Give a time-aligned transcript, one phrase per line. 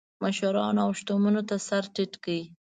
[0.23, 2.41] مشرانو او شتمنو ته سر ټیټ کړي.